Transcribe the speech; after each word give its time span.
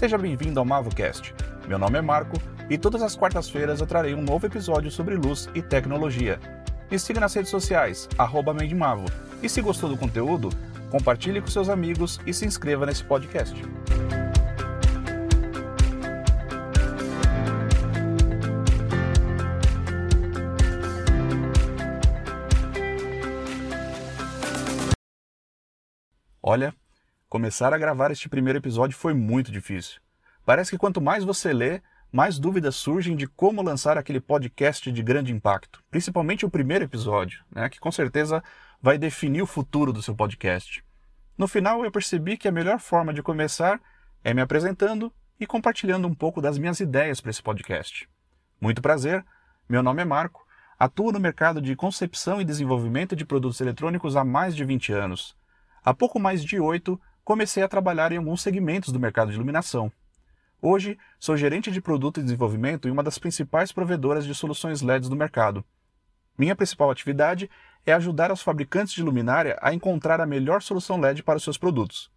Seja 0.00 0.16
bem-vindo 0.16 0.58
ao 0.58 0.64
MavoCast. 0.64 1.34
Meu 1.68 1.78
nome 1.78 1.98
é 1.98 2.00
Marco 2.00 2.40
e 2.70 2.78
todas 2.78 3.02
as 3.02 3.14
quartas-feiras 3.14 3.80
eu 3.80 3.86
trarei 3.86 4.14
um 4.14 4.22
novo 4.22 4.46
episódio 4.46 4.90
sobre 4.90 5.14
luz 5.14 5.46
e 5.54 5.60
tecnologia. 5.60 6.40
Me 6.90 6.98
siga 6.98 7.20
nas 7.20 7.34
redes 7.34 7.50
sociais, 7.50 8.08
arroba. 8.16 8.56
E 9.42 9.46
se 9.46 9.60
gostou 9.60 9.90
do 9.90 9.98
conteúdo, 9.98 10.48
compartilhe 10.90 11.42
com 11.42 11.48
seus 11.48 11.68
amigos 11.68 12.18
e 12.26 12.32
se 12.32 12.46
inscreva 12.46 12.86
nesse 12.86 13.04
podcast. 13.04 13.62
Olha, 26.42 26.74
começar 27.30 27.72
a 27.72 27.78
gravar 27.78 28.10
este 28.10 28.28
primeiro 28.28 28.58
episódio 28.58 28.98
foi 28.98 29.14
muito 29.14 29.52
difícil. 29.52 30.00
Parece 30.44 30.72
que 30.72 30.76
quanto 30.76 31.00
mais 31.00 31.22
você 31.22 31.52
lê, 31.52 31.80
mais 32.10 32.40
dúvidas 32.40 32.74
surgem 32.74 33.14
de 33.14 33.28
como 33.28 33.62
lançar 33.62 33.96
aquele 33.96 34.18
podcast 34.18 34.90
de 34.90 35.00
grande 35.00 35.32
impacto, 35.32 35.80
principalmente 35.92 36.44
o 36.44 36.50
primeiro 36.50 36.86
episódio, 36.86 37.44
né, 37.48 37.68
que 37.68 37.78
com 37.78 37.92
certeza 37.92 38.42
vai 38.82 38.98
definir 38.98 39.42
o 39.42 39.46
futuro 39.46 39.92
do 39.92 40.02
seu 40.02 40.12
podcast. 40.12 40.84
No 41.38 41.46
final, 41.46 41.84
eu 41.84 41.92
percebi 41.92 42.36
que 42.36 42.48
a 42.48 42.52
melhor 42.52 42.80
forma 42.80 43.14
de 43.14 43.22
começar 43.22 43.80
é 44.24 44.34
me 44.34 44.40
apresentando 44.40 45.12
e 45.38 45.46
compartilhando 45.46 46.08
um 46.08 46.14
pouco 46.14 46.42
das 46.42 46.58
minhas 46.58 46.80
ideias 46.80 47.20
para 47.20 47.30
esse 47.30 47.42
podcast. 47.42 48.08
Muito 48.60 48.82
prazer, 48.82 49.24
meu 49.68 49.84
nome 49.84 50.02
é 50.02 50.04
Marco, 50.04 50.44
atuo 50.76 51.12
no 51.12 51.20
mercado 51.20 51.62
de 51.62 51.76
concepção 51.76 52.40
e 52.40 52.44
desenvolvimento 52.44 53.14
de 53.14 53.24
produtos 53.24 53.60
eletrônicos 53.60 54.16
há 54.16 54.24
mais 54.24 54.56
de 54.56 54.64
20 54.64 54.92
anos. 54.92 55.36
Há 55.84 55.94
pouco 55.94 56.18
mais 56.18 56.44
de 56.44 56.58
oito, 56.58 57.00
comecei 57.30 57.62
a 57.62 57.68
trabalhar 57.68 58.10
em 58.10 58.16
alguns 58.16 58.42
segmentos 58.42 58.92
do 58.92 58.98
mercado 58.98 59.28
de 59.28 59.36
iluminação. 59.36 59.92
Hoje, 60.60 60.98
sou 61.16 61.36
gerente 61.36 61.70
de 61.70 61.80
produto 61.80 62.18
e 62.18 62.24
desenvolvimento 62.24 62.88
em 62.88 62.90
uma 62.90 63.04
das 63.04 63.18
principais 63.18 63.70
provedoras 63.70 64.26
de 64.26 64.34
soluções 64.34 64.82
LEDs 64.82 65.08
do 65.08 65.14
mercado. 65.14 65.64
Minha 66.36 66.56
principal 66.56 66.90
atividade 66.90 67.48
é 67.86 67.92
ajudar 67.92 68.32
os 68.32 68.42
fabricantes 68.42 68.94
de 68.94 69.02
luminária 69.04 69.56
a 69.62 69.72
encontrar 69.72 70.20
a 70.20 70.26
melhor 70.26 70.60
solução 70.60 70.98
LED 70.98 71.22
para 71.22 71.36
os 71.36 71.44
seus 71.44 71.56
produtos. 71.56 72.10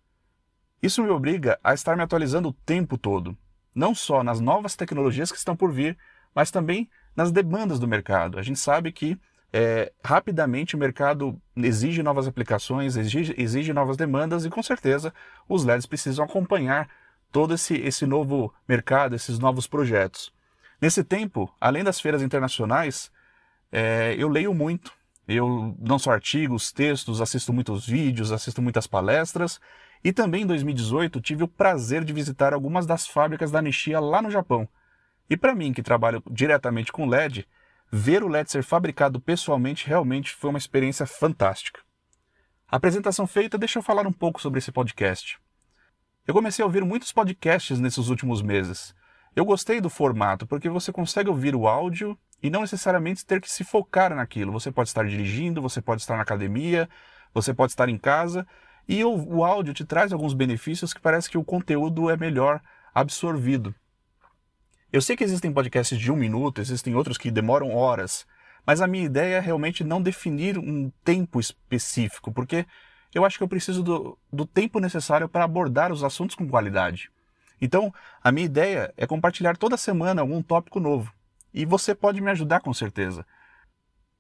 Isso 0.82 1.04
me 1.04 1.12
obriga 1.12 1.60
a 1.64 1.76
estar 1.76 1.96
me 1.96 2.02
atualizando 2.02 2.50
o 2.50 2.54
tempo 2.66 2.98
todo, 2.98 3.38
não 3.76 3.94
só 3.94 4.24
nas 4.24 4.40
novas 4.40 4.76
tecnologias 4.76 5.32
que 5.32 5.38
estão 5.38 5.56
por 5.56 5.72
vir, 5.72 5.96
mas 6.34 6.50
também 6.50 6.90
nas 7.16 7.32
demandas 7.32 7.78
do 7.78 7.88
mercado. 7.88 8.40
A 8.40 8.42
gente 8.42 8.58
sabe 8.58 8.92
que 8.92 9.16
é, 9.56 9.94
rapidamente 10.04 10.76
o 10.76 10.80
mercado 10.80 11.40
exige 11.56 12.02
novas 12.02 12.28
aplicações, 12.28 12.98
exige, 12.98 13.36
exige 13.38 13.72
novas 13.72 13.96
demandas 13.96 14.46
e 14.46 14.50
com 14.50 14.64
certeza 14.64 15.14
os 15.48 15.64
LEDs 15.64 15.86
precisam 15.86 16.26
acompanhar 16.26 16.90
todo 17.32 17.54
esse, 17.54 17.76
esse 17.76 18.08
novo 18.08 18.52
mercado, 18.68 19.16
esses 19.16 19.38
novos 19.38 19.68
projetos. 19.68 20.34
Nesse 20.82 21.04
tempo, 21.04 21.54
além 21.62 21.84
das 21.84 22.02
feiras 22.02 22.24
internacionais, 22.24 23.12
é, 23.72 24.16
eu 24.18 24.28
leio 24.28 24.54
muito. 24.56 24.92
Eu 25.28 25.76
não 25.80 25.98
só 25.98 26.12
artigos, 26.12 26.72
textos, 26.72 27.22
assisto 27.22 27.54
muitos 27.54 27.88
vídeos, 27.88 28.32
assisto 28.32 28.62
muitas 28.62 28.88
palestras. 28.88 29.62
E 30.04 30.12
também 30.12 30.42
em 30.42 30.48
2018 30.48 31.22
tive 31.22 31.44
o 31.44 31.48
prazer 31.48 32.04
de 32.04 32.12
visitar 32.12 32.54
algumas 32.54 32.86
das 32.86 33.08
fábricas 33.08 33.52
da 33.52 33.62
Nishia 33.62 34.00
lá 34.00 34.22
no 34.22 34.32
Japão. 34.32 34.68
E 35.30 35.38
para 35.38 35.56
mim, 35.56 35.72
que 35.72 35.82
trabalho 35.82 36.22
diretamente 36.30 36.92
com 36.92 37.06
LED, 37.06 37.48
ver 37.96 38.24
o 38.24 38.28
LED 38.28 38.50
ser 38.50 38.64
fabricado 38.64 39.20
pessoalmente 39.20 39.86
realmente 39.86 40.34
foi 40.34 40.50
uma 40.50 40.58
experiência 40.58 41.06
fantástica. 41.06 41.80
A 42.68 42.78
apresentação 42.78 43.28
feita, 43.28 43.56
deixa 43.56 43.78
eu 43.78 43.84
falar 43.84 44.08
um 44.08 44.12
pouco 44.12 44.42
sobre 44.42 44.58
esse 44.58 44.72
podcast. 44.72 45.38
Eu 46.26 46.34
comecei 46.34 46.64
a 46.64 46.66
ouvir 46.66 46.84
muitos 46.84 47.12
podcasts 47.12 47.80
nesses 47.80 48.08
últimos 48.08 48.42
meses. 48.42 48.96
Eu 49.36 49.46
gostei 49.46 49.80
do 49.80 49.92
formato 49.92 50.48
porque 50.48 50.68
você 50.70 50.92
consegue 50.92 51.30
ouvir 51.30 51.56
o 51.56 51.68
áudio 51.68 52.18
e 52.42 52.50
não 52.50 52.62
necessariamente 52.62 53.24
ter 53.24 53.40
que 53.40 53.52
se 53.52 53.64
focar 53.64 54.16
naquilo. 54.16 54.52
Você 54.54 54.72
pode 54.72 54.90
estar 54.90 55.06
dirigindo, 55.06 55.62
você 55.62 55.80
pode 55.80 56.02
estar 56.02 56.16
na 56.16 56.24
academia, 56.24 56.90
você 57.32 57.54
pode 57.54 57.74
estar 57.74 57.90
em 57.90 57.98
casa 58.00 58.48
e 58.88 59.04
o, 59.04 59.36
o 59.36 59.46
áudio 59.46 59.72
te 59.72 59.86
traz 59.86 60.12
alguns 60.12 60.34
benefícios 60.34 60.96
que 60.96 61.00
parece 61.00 61.30
que 61.30 61.38
o 61.38 61.44
conteúdo 61.44 62.10
é 62.10 62.18
melhor 62.18 62.60
absorvido. 62.92 63.76
Eu 64.94 65.02
sei 65.02 65.18
que 65.18 65.24
existem 65.24 65.52
podcasts 65.52 65.98
de 65.98 66.12
um 66.12 66.16
minuto, 66.16 66.62
existem 66.62 66.94
outros 66.94 67.18
que 67.18 67.32
demoram 67.32 67.76
horas, 67.76 68.28
mas 68.64 68.80
a 68.80 68.86
minha 68.86 69.04
ideia 69.04 69.38
é 69.38 69.40
realmente 69.40 69.84
não 69.84 70.00
definir 70.00 70.60
um 70.60 70.92
tempo 71.04 71.40
específico, 71.40 72.32
porque 72.32 72.68
eu 73.12 73.26
acho 73.26 73.40
que 73.40 73.44
eu 73.44 73.48
preciso 73.48 73.82
do, 73.82 74.16
do 74.32 74.46
tempo 74.46 74.80
necessário 74.80 75.28
para 75.28 75.46
abordar 75.46 75.92
os 75.92 76.04
assuntos 76.04 76.36
com 76.36 76.48
qualidade. 76.48 77.10
Então, 77.60 77.92
a 78.24 78.32
minha 78.32 78.46
ideia 78.46 78.94
é 78.96 79.08
compartilhar 79.08 79.58
toda 79.58 79.78
semana 79.78 80.22
algum 80.22 80.44
tópico 80.44 80.80
novo. 80.80 81.12
E 81.52 81.66
você 81.66 81.96
pode 81.96 82.22
me 82.22 82.30
ajudar 82.30 82.60
com 82.60 82.72
certeza. 82.72 83.26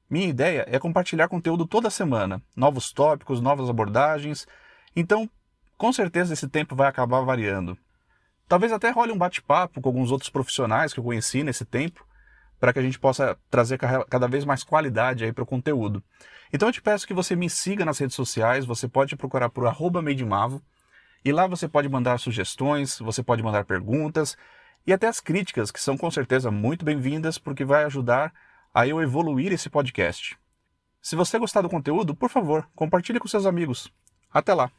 Minha 0.09 0.27
ideia 0.27 0.65
é 0.67 0.79
compartilhar 0.79 1.27
conteúdo 1.27 1.67
toda 1.67 1.91
semana, 1.91 2.41
novos 2.55 2.91
tópicos, 2.91 3.39
novas 3.39 3.69
abordagens. 3.69 4.47
Então, 4.95 5.29
com 5.77 5.93
certeza 5.93 6.33
esse 6.33 6.49
tempo 6.49 6.75
vai 6.75 6.87
acabar 6.87 7.21
variando. 7.21 7.77
Talvez 8.47 8.71
até 8.71 8.89
role 8.89 9.11
um 9.11 9.17
bate-papo 9.17 9.81
com 9.81 9.89
alguns 9.89 10.11
outros 10.11 10.29
profissionais 10.29 10.93
que 10.93 10.99
eu 10.99 11.03
conheci 11.03 11.43
nesse 11.43 11.65
tempo, 11.65 12.05
para 12.59 12.71
que 12.71 12.79
a 12.79 12.81
gente 12.81 12.99
possa 12.99 13.37
trazer 13.49 13.77
cada 13.77 14.27
vez 14.27 14.45
mais 14.45 14.63
qualidade 14.63 15.23
aí 15.25 15.33
para 15.33 15.43
o 15.43 15.47
conteúdo. 15.47 16.03
Então 16.51 16.69
eu 16.69 16.73
te 16.73 16.81
peço 16.81 17.07
que 17.07 17.13
você 17.13 17.35
me 17.35 17.49
siga 17.49 17.83
nas 17.83 17.97
redes 17.97 18.15
sociais, 18.15 18.65
você 18.65 18.87
pode 18.87 19.15
procurar 19.15 19.49
por 19.49 19.65
arroba 19.65 20.03
e 21.25 21.31
lá 21.31 21.47
você 21.47 21.67
pode 21.67 21.89
mandar 21.89 22.19
sugestões, 22.19 22.99
você 22.99 23.23
pode 23.23 23.41
mandar 23.41 23.65
perguntas 23.65 24.37
e 24.85 24.91
até 24.91 25.07
as 25.07 25.19
críticas, 25.19 25.71
que 25.71 25.79
são 25.79 25.97
com 25.97 26.11
certeza 26.11 26.51
muito 26.51 26.83
bem-vindas, 26.83 27.37
porque 27.37 27.63
vai 27.63 27.85
ajudar 27.85 28.33
a 28.73 28.85
eu 28.85 29.01
evoluir 29.01 29.53
esse 29.53 29.69
podcast. 29.69 30.37
Se 31.01 31.15
você 31.15 31.39
gostar 31.39 31.61
do 31.61 31.69
conteúdo, 31.69 32.13
por 32.15 32.29
favor, 32.29 32.67
compartilhe 32.75 33.19
com 33.19 33.27
seus 33.27 33.45
amigos. 33.45 33.91
Até 34.31 34.53
lá! 34.53 34.71